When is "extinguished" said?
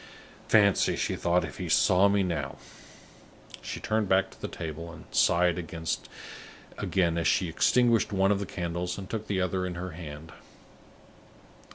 7.47-8.11